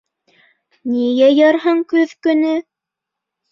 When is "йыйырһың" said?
1.19-1.85